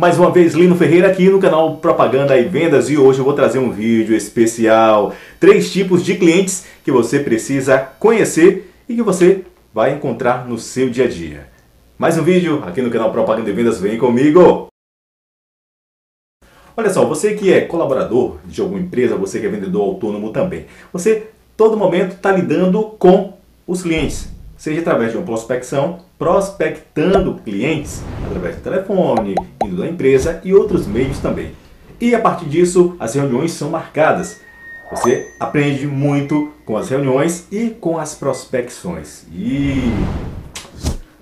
Mais 0.00 0.16
uma 0.16 0.30
vez, 0.30 0.54
Lino 0.54 0.76
Ferreira 0.76 1.08
aqui 1.08 1.28
no 1.28 1.40
canal 1.40 1.78
Propaganda 1.78 2.38
e 2.38 2.44
Vendas 2.44 2.88
e 2.88 2.96
hoje 2.96 3.18
eu 3.18 3.24
vou 3.24 3.34
trazer 3.34 3.58
um 3.58 3.72
vídeo 3.72 4.14
especial. 4.14 5.12
Três 5.40 5.72
tipos 5.72 6.04
de 6.04 6.14
clientes 6.14 6.66
que 6.84 6.92
você 6.92 7.18
precisa 7.18 7.78
conhecer 7.98 8.72
e 8.88 8.94
que 8.94 9.02
você 9.02 9.44
vai 9.74 9.92
encontrar 9.92 10.46
no 10.46 10.56
seu 10.56 10.88
dia 10.88 11.06
a 11.06 11.08
dia. 11.08 11.48
Mais 11.98 12.16
um 12.16 12.22
vídeo 12.22 12.62
aqui 12.64 12.80
no 12.80 12.92
canal 12.92 13.10
Propaganda 13.10 13.50
e 13.50 13.52
Vendas, 13.52 13.80
vem 13.80 13.98
comigo! 13.98 14.68
Olha 16.76 16.90
só, 16.90 17.04
você 17.04 17.34
que 17.34 17.52
é 17.52 17.62
colaborador 17.62 18.38
de 18.44 18.60
alguma 18.60 18.80
empresa, 18.80 19.16
você 19.16 19.40
que 19.40 19.46
é 19.46 19.48
vendedor 19.48 19.82
autônomo 19.82 20.30
também, 20.30 20.66
você 20.92 21.30
todo 21.56 21.76
momento 21.76 22.12
está 22.12 22.30
lidando 22.30 22.84
com 23.00 23.36
os 23.66 23.82
clientes 23.82 24.28
seja 24.58 24.80
através 24.80 25.12
de 25.12 25.16
uma 25.16 25.24
prospecção, 25.24 26.00
prospectando 26.18 27.36
clientes 27.44 28.02
através 28.26 28.56
do 28.56 28.62
telefone, 28.62 29.34
indo 29.64 29.76
da 29.76 29.86
empresa 29.86 30.40
e 30.44 30.52
outros 30.52 30.86
meios 30.86 31.18
também. 31.18 31.52
E 32.00 32.14
a 32.14 32.20
partir 32.20 32.46
disso, 32.46 32.96
as 32.98 33.14
reuniões 33.14 33.52
são 33.52 33.70
marcadas. 33.70 34.40
Você 34.90 35.32
aprende 35.38 35.86
muito 35.86 36.52
com 36.64 36.76
as 36.76 36.88
reuniões 36.88 37.46
e 37.52 37.70
com 37.70 37.98
as 37.98 38.14
prospecções. 38.14 39.24
E 39.32 39.92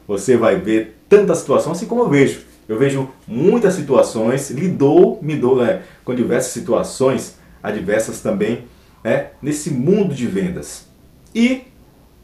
você 0.06 0.36
vai 0.36 0.56
ver 0.56 0.98
tantas 1.08 1.38
situações 1.38 1.76
assim 1.76 1.86
como 1.86 2.02
eu 2.02 2.08
vejo. 2.08 2.40
Eu 2.68 2.78
vejo 2.78 3.08
muitas 3.26 3.74
situações, 3.74 4.50
lidou, 4.50 5.20
me 5.22 5.36
dou 5.36 5.56
né, 5.56 5.82
com 6.04 6.14
diversas 6.14 6.52
situações 6.52 7.36
adversas 7.62 8.20
também 8.20 8.64
né, 9.04 9.28
nesse 9.40 9.70
mundo 9.70 10.14
de 10.14 10.26
vendas. 10.26 10.86
E 11.34 11.62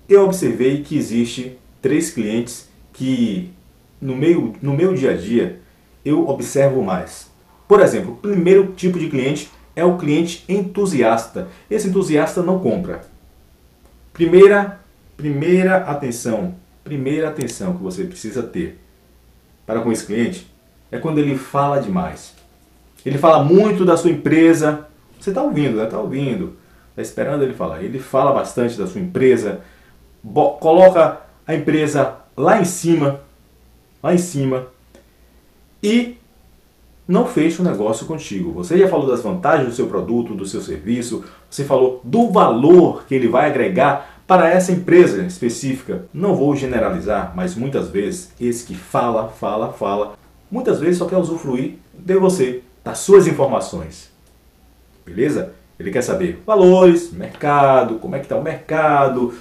eu 0.09 0.25
observei 0.25 0.83
que 0.83 0.97
existe 0.97 1.59
três 1.83 2.11
clientes 2.11 2.69
que 2.93 3.53
no 4.01 4.17
meu, 4.17 4.55
no 4.63 4.73
meu 4.73 4.95
dia 4.95 5.11
a 5.11 5.17
dia 5.17 5.61
eu 6.05 6.29
observo 6.29 6.83
mais. 6.83 7.31
Por 7.69 7.81
exemplo, 7.81 8.13
o 8.13 8.17
primeiro 8.17 8.73
tipo 8.73 8.99
de 8.99 9.09
cliente 9.09 9.51
é 9.75 9.85
o 9.85 9.99
cliente 9.99 10.45
entusiasta. 10.49 11.49
Esse 11.71 11.89
entusiasta 11.89 12.43
não 12.43 12.59
compra. 12.59 13.03
Primeira, 14.13 14.81
primeira 15.17 15.79
atenção, 15.79 16.55
primeira 16.85 17.29
atenção 17.29 17.77
que 17.77 17.83
você 17.83 18.05
precisa 18.05 18.43
ter 18.43 18.79
para 19.67 19.81
com 19.81 19.91
esse 19.93 20.05
cliente 20.05 20.53
é 20.91 20.99
quando 20.99 21.19
ele 21.19 21.37
fala 21.37 21.81
demais. 21.81 22.35
Ele 23.05 23.19
fala 23.19 23.43
muito 23.43 23.85
da 23.85 23.97
sua 23.97 24.11
empresa. 24.11 24.87
Você 25.19 25.31
está 25.31 25.43
ouvindo, 25.43 25.79
né? 25.79 25.85
Está 25.85 25.99
ouvindo. 25.99 26.57
Está 26.91 27.03
esperando 27.03 27.43
ele 27.43 27.55
falar. 27.55 27.83
Ele 27.83 27.99
fala 27.99 28.33
bastante 28.33 28.77
da 28.77 28.87
sua 28.87 29.01
empresa, 29.01 29.63
coloca 30.61 31.23
a 31.47 31.55
empresa 31.55 32.17
lá 32.37 32.61
em 32.61 32.65
cima, 32.65 33.21
lá 34.03 34.15
em 34.15 34.19
cima, 34.19 34.67
e 35.83 36.17
não 37.07 37.27
fecha 37.27 37.63
o 37.63 37.65
negócio 37.65 38.07
contigo. 38.07 38.53
Você 38.53 38.79
já 38.79 38.89
falou 38.89 39.07
das 39.07 39.23
vantagens 39.23 39.69
do 39.69 39.75
seu 39.75 39.87
produto, 39.87 40.35
do 40.35 40.47
seu 40.47 40.61
serviço, 40.61 41.25
você 41.51 41.65
falou 41.65 42.01
do 42.05 42.31
valor 42.31 43.05
que 43.05 43.15
ele 43.15 43.29
vai 43.29 43.51
agregar 43.51 44.23
para 44.27 44.49
essa 44.49 44.73
empresa 44.73 45.23
específica. 45.25 46.07
Não 46.15 46.35
vou 46.35 46.55
generalizar, 46.57 47.33
mas 47.35 47.55
muitas 47.55 47.89
vezes 47.89 48.33
esse 48.41 48.65
que 48.65 48.75
fala, 48.75 49.29
fala, 49.29 49.73
fala, 49.73 50.15
muitas 50.51 50.81
vezes 50.81 50.99
só 50.99 51.07
quer 51.07 51.17
usufruir 51.17 51.75
de 51.93 52.17
você, 52.17 52.63
das 52.85 52.99
suas 52.99 53.27
informações. 53.27 54.11
Beleza? 55.05 55.53
Ele 55.79 55.91
quer 55.91 56.03
saber 56.03 56.41
valores, 56.47 57.13
mercado, 57.13 57.97
como 57.97 58.15
é 58.15 58.21
que 58.21 58.27
está 58.27 58.37
o 58.37 58.43
mercado, 58.43 59.35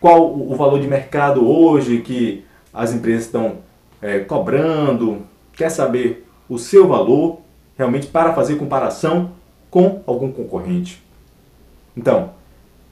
qual 0.00 0.32
o 0.32 0.54
valor 0.54 0.80
de 0.80 0.86
mercado 0.86 1.48
hoje 1.48 2.00
que 2.00 2.44
as 2.72 2.92
empresas 2.92 3.24
estão 3.24 3.56
é, 4.00 4.20
cobrando, 4.20 5.22
quer 5.52 5.70
saber 5.70 6.26
o 6.48 6.58
seu 6.58 6.86
valor 6.86 7.40
realmente 7.76 8.06
para 8.06 8.32
fazer 8.32 8.56
comparação 8.56 9.32
com 9.70 10.02
algum 10.06 10.30
concorrente. 10.30 11.02
Então, 11.96 12.30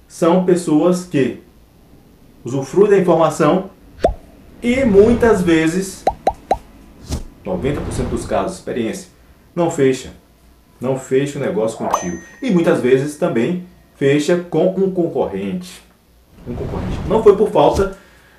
são 0.09 0.45
pessoas 0.45 1.05
que 1.05 1.43
usufruem 2.45 2.91
da 2.91 2.99
informação 2.99 3.71
e 4.63 4.85
muitas 4.85 5.43
vezes, 5.43 6.05
90% 7.45 8.09
dos 8.11 8.27
casos, 8.27 8.59
experiência, 8.59 9.09
não 9.55 9.71
fecha. 9.71 10.13
Não 10.81 10.99
fecha 10.99 11.39
o 11.39 11.43
negócio 11.43 11.79
contigo. 11.79 12.19
E 12.43 12.51
muitas 12.51 12.81
vezes 12.81 13.17
também 13.17 13.65
fecha 13.95 14.37
com 14.51 14.69
um 14.77 14.91
concorrente 14.91 15.86
um 16.47 16.55
concorrente. 16.55 16.99
Não 17.09 17.23
foi 17.23 17.37
por 17.37 17.51
falta 17.51 17.97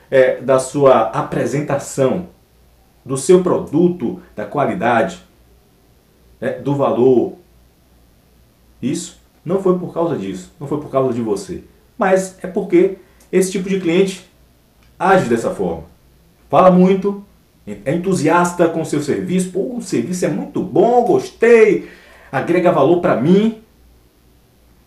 é, 0.09 0.39
da 0.41 0.59
sua 0.59 1.03
apresentação, 1.09 2.27
do 3.05 3.17
seu 3.17 3.41
produto, 3.41 4.21
da 4.35 4.45
qualidade, 4.45 5.21
é, 6.39 6.59
do 6.59 6.75
valor. 6.75 7.33
Isso 8.81 9.19
não 9.43 9.61
foi 9.61 9.77
por 9.79 9.93
causa 9.93 10.15
disso, 10.15 10.51
não 10.59 10.67
foi 10.67 10.79
por 10.79 10.89
causa 10.89 11.13
de 11.13 11.21
você. 11.21 11.63
Mas 11.97 12.37
é 12.43 12.47
porque 12.47 12.97
esse 13.31 13.51
tipo 13.51 13.69
de 13.69 13.79
cliente 13.79 14.29
age 14.99 15.29
dessa 15.29 15.51
forma. 15.51 15.83
Fala 16.49 16.71
muito, 16.71 17.25
é 17.85 17.93
entusiasta 17.93 18.69
com 18.69 18.81
o 18.81 18.85
seu 18.85 19.01
serviço. 19.01 19.51
Pô, 19.51 19.77
o 19.77 19.81
serviço 19.81 20.25
é 20.25 20.29
muito 20.29 20.61
bom, 20.61 21.03
gostei, 21.03 21.89
agrega 22.31 22.71
valor 22.71 23.01
para 23.01 23.15
mim. 23.15 23.61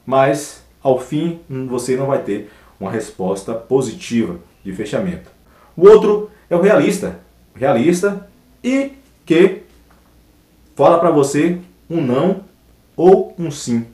Mas 0.06 0.64
ao 0.82 0.98
fim 0.98 1.41
você 1.69 1.97
não 1.97 2.06
vai 2.06 2.22
ter 2.22 2.50
uma 2.81 2.91
resposta 2.91 3.53
positiva 3.53 4.37
de 4.65 4.73
fechamento. 4.73 5.31
O 5.77 5.87
outro 5.87 6.31
é 6.49 6.57
o 6.57 6.63
realista. 6.63 7.21
Realista 7.55 8.27
e 8.65 8.93
que 9.27 9.63
fala 10.75 10.99
para 10.99 11.11
você 11.11 11.59
um 11.89 12.01
não 12.01 12.41
ou 12.97 13.35
um 13.39 13.51
sim. 13.51 13.87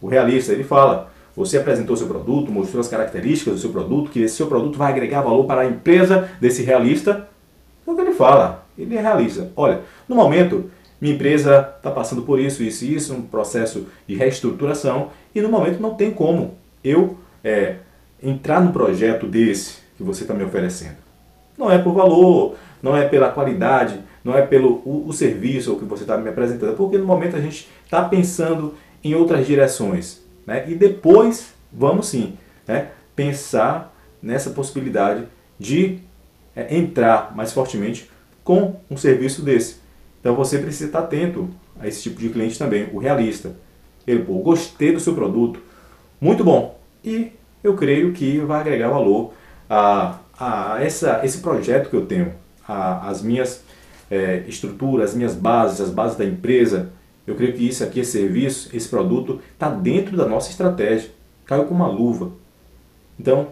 O 0.00 0.06
realista, 0.06 0.52
ele 0.52 0.64
fala, 0.64 1.10
você 1.34 1.58
apresentou 1.58 1.96
seu 1.96 2.06
produto, 2.06 2.52
mostrou 2.52 2.80
as 2.80 2.88
características 2.88 3.54
do 3.54 3.60
seu 3.60 3.70
produto, 3.70 4.10
que 4.10 4.20
esse 4.20 4.36
seu 4.36 4.46
produto 4.46 4.76
vai 4.76 4.92
agregar 4.92 5.22
valor 5.22 5.44
para 5.44 5.62
a 5.62 5.66
empresa 5.66 6.30
desse 6.40 6.62
realista. 6.62 7.28
É 7.86 7.90
o 7.90 7.94
que 7.94 8.00
ele 8.00 8.12
fala, 8.12 8.66
ele 8.76 8.96
é 8.96 9.00
realista. 9.00 9.50
Olha, 9.56 9.80
no 10.08 10.14
momento, 10.14 10.70
minha 11.00 11.14
empresa 11.14 11.74
está 11.76 11.90
passando 11.90 12.22
por 12.22 12.38
isso, 12.38 12.62
isso 12.62 12.84
e 12.84 12.94
isso, 12.94 13.14
um 13.14 13.22
processo 13.22 13.86
de 14.06 14.14
reestruturação, 14.14 15.10
e 15.34 15.40
no 15.40 15.48
momento 15.48 15.80
não 15.80 15.94
tem 15.94 16.10
como 16.10 16.54
eu 16.82 17.16
é, 17.42 17.76
entrar 18.22 18.60
no 18.60 18.72
projeto 18.72 19.26
desse 19.26 19.78
que 19.96 20.02
você 20.02 20.22
está 20.22 20.34
me 20.34 20.44
oferecendo. 20.44 20.96
Não 21.56 21.70
é 21.70 21.78
por 21.78 21.92
valor, 21.92 22.56
não 22.82 22.96
é 22.96 23.08
pela 23.08 23.30
qualidade, 23.30 24.00
não 24.24 24.36
é 24.36 24.42
pelo 24.42 24.82
o, 24.84 25.06
o 25.08 25.12
serviço 25.12 25.76
que 25.76 25.84
você 25.84 26.04
está 26.04 26.16
me 26.16 26.28
apresentando, 26.28 26.76
porque 26.76 26.98
no 26.98 27.06
momento 27.06 27.36
a 27.36 27.40
gente 27.40 27.68
está 27.84 28.02
pensando 28.04 28.74
em 29.02 29.14
outras 29.14 29.46
direções. 29.46 30.22
Né? 30.46 30.64
E 30.68 30.74
depois 30.74 31.54
vamos 31.72 32.08
sim 32.08 32.38
né, 32.66 32.88
pensar 33.14 33.94
nessa 34.22 34.50
possibilidade 34.50 35.24
de 35.58 35.98
é, 36.54 36.76
entrar 36.76 37.34
mais 37.34 37.52
fortemente 37.52 38.10
com 38.44 38.76
um 38.90 38.96
serviço 38.96 39.42
desse. 39.42 39.76
Então 40.20 40.34
você 40.34 40.58
precisa 40.58 40.86
estar 40.86 41.00
atento 41.00 41.48
a 41.78 41.86
esse 41.86 42.02
tipo 42.02 42.20
de 42.20 42.28
cliente 42.28 42.58
também, 42.58 42.88
o 42.92 42.98
realista. 42.98 43.54
Ele, 44.06 44.22
pô, 44.24 44.34
gostei 44.38 44.92
do 44.92 45.00
seu 45.00 45.14
produto, 45.14 45.60
muito 46.20 46.42
bom. 46.42 46.78
E 47.04 47.32
eu 47.62 47.74
creio 47.74 48.12
que 48.12 48.38
vai 48.38 48.60
agregar 48.60 48.88
valor 48.88 49.32
a, 49.68 50.18
a 50.38 50.82
essa, 50.82 51.20
esse 51.24 51.38
projeto 51.38 51.90
que 51.90 51.96
eu 51.96 52.06
tenho, 52.06 52.32
a, 52.66 53.08
as 53.08 53.22
minhas 53.22 53.62
é, 54.10 54.44
estruturas, 54.46 55.10
as 55.10 55.16
minhas 55.16 55.34
bases, 55.34 55.80
as 55.80 55.90
bases 55.90 56.16
da 56.16 56.24
empresa. 56.24 56.90
Eu 57.26 57.34
creio 57.34 57.52
que 57.52 57.66
isso 57.66 57.84
aqui, 57.84 58.00
esse 58.00 58.12
serviço, 58.12 58.74
esse 58.74 58.88
produto, 58.88 59.40
está 59.52 59.68
dentro 59.68 60.16
da 60.16 60.26
nossa 60.26 60.50
estratégia. 60.50 61.10
Caiu 61.44 61.64
com 61.64 61.74
uma 61.74 61.86
luva. 61.86 62.32
Então, 63.18 63.48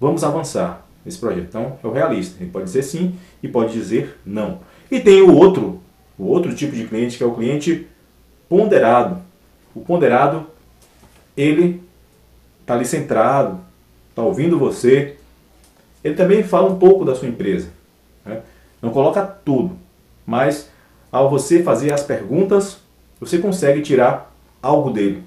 vamos 0.00 0.24
avançar 0.24 0.86
nesse 1.04 1.18
projeto. 1.18 1.46
Então, 1.48 1.78
é 1.82 1.86
o 1.86 1.92
realista. 1.92 2.42
Ele 2.42 2.50
pode 2.50 2.64
dizer 2.64 2.82
sim 2.82 3.14
e 3.42 3.48
pode 3.48 3.72
dizer 3.72 4.18
não. 4.24 4.60
E 4.90 4.98
tem 4.98 5.22
o 5.22 5.34
outro, 5.34 5.80
o 6.18 6.24
outro 6.24 6.54
tipo 6.54 6.74
de 6.74 6.86
cliente, 6.86 7.16
que 7.16 7.22
é 7.22 7.26
o 7.26 7.34
cliente 7.34 7.86
ponderado. 8.48 9.18
O 9.74 9.80
ponderado, 9.80 10.46
ele 11.36 11.80
está 12.70 12.74
ali 12.74 12.84
centrado, 12.84 13.58
está 14.10 14.22
ouvindo 14.22 14.58
você. 14.58 15.16
Ele 16.04 16.14
também 16.14 16.44
fala 16.44 16.70
um 16.70 16.78
pouco 16.78 17.04
da 17.04 17.16
sua 17.16 17.28
empresa. 17.28 17.68
Né? 18.24 18.40
Não 18.80 18.90
coloca 18.90 19.22
tudo, 19.22 19.76
mas 20.24 20.70
ao 21.10 21.28
você 21.28 21.62
fazer 21.62 21.92
as 21.92 22.04
perguntas, 22.04 22.78
você 23.18 23.38
consegue 23.38 23.82
tirar 23.82 24.32
algo 24.62 24.90
dele. 24.90 25.24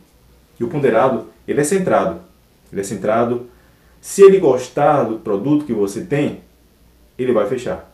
E 0.57 0.63
o 0.63 0.69
ponderado, 0.69 1.27
ele 1.45 1.59
é 1.59 1.63
centrado. 1.63 2.21
Ele 2.71 2.79
é 2.79 2.83
centrado. 2.83 3.47
Se 3.99 4.23
ele 4.23 4.39
gostar 4.39 5.03
do 5.03 5.19
produto 5.19 5.65
que 5.65 5.73
você 5.73 6.01
tem, 6.01 6.41
ele 7.17 7.33
vai 7.33 7.47
fechar. 7.47 7.91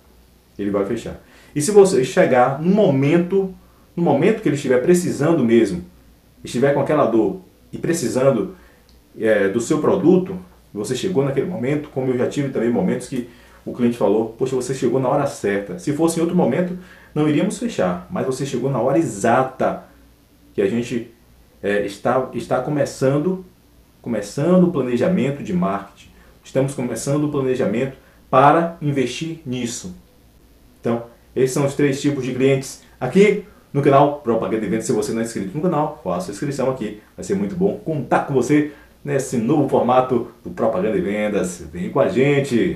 Ele 0.57 0.69
vai 0.69 0.85
fechar. 0.85 1.19
E 1.55 1.61
se 1.61 1.71
você 1.71 2.03
chegar 2.03 2.61
no 2.61 2.69
momento, 2.69 3.53
no 3.95 4.03
momento 4.03 4.41
que 4.41 4.47
ele 4.47 4.55
estiver 4.55 4.81
precisando 4.81 5.43
mesmo, 5.43 5.83
estiver 6.43 6.73
com 6.73 6.81
aquela 6.81 7.05
dor 7.05 7.41
e 7.73 7.77
precisando 7.77 8.55
é, 9.17 9.47
do 9.47 9.61
seu 9.61 9.79
produto, 9.79 10.37
você 10.73 10.95
chegou 10.95 11.23
naquele 11.23 11.47
momento, 11.47 11.89
como 11.89 12.11
eu 12.11 12.17
já 12.17 12.27
tive 12.27 12.49
também 12.49 12.69
momentos 12.69 13.07
que 13.07 13.29
o 13.65 13.73
cliente 13.73 13.97
falou, 13.97 14.35
poxa, 14.37 14.55
você 14.55 14.73
chegou 14.73 14.99
na 14.99 15.09
hora 15.09 15.25
certa. 15.27 15.79
Se 15.79 15.93
fosse 15.93 16.19
em 16.19 16.21
outro 16.21 16.35
momento, 16.35 16.77
não 17.13 17.27
iríamos 17.27 17.57
fechar, 17.57 18.07
mas 18.09 18.25
você 18.25 18.45
chegou 18.45 18.69
na 18.69 18.79
hora 18.79 18.97
exata 18.97 19.83
que 20.53 20.61
a 20.61 20.67
gente 20.67 21.11
é, 21.61 21.85
está, 21.85 22.29
está 22.33 22.61
começando, 22.61 23.45
começando 24.01 24.65
o 24.65 24.71
planejamento 24.71 25.43
de 25.43 25.53
marketing. 25.53 26.09
Estamos 26.43 26.73
começando 26.73 27.25
o 27.25 27.29
planejamento 27.29 27.97
para 28.29 28.77
investir 28.81 29.41
nisso. 29.45 29.95
Então, 30.79 31.03
esses 31.35 31.51
são 31.51 31.65
os 31.65 31.75
três 31.75 32.01
tipos 32.01 32.23
de 32.23 32.33
clientes 32.33 32.81
aqui 32.99 33.45
no 33.71 33.81
canal 33.81 34.19
Propaganda 34.19 34.65
e 34.65 34.69
Vendas. 34.69 34.85
Se 34.85 34.91
você 34.91 35.11
não 35.11 35.21
é 35.21 35.25
inscrito 35.25 35.55
no 35.55 35.61
canal, 35.61 35.99
faça 36.03 36.31
a 36.31 36.33
inscrição 36.33 36.69
aqui. 36.69 37.01
Vai 37.15 37.23
ser 37.23 37.35
muito 37.35 37.55
bom 37.55 37.77
contar 37.77 38.25
com 38.25 38.33
você 38.33 38.71
nesse 39.03 39.37
novo 39.37 39.67
formato 39.69 40.27
do 40.43 40.49
Propaganda 40.49 40.97
e 40.97 41.01
Vendas. 41.01 41.67
Vem 41.71 41.89
com 41.89 41.99
a 41.99 42.07
gente! 42.07 42.67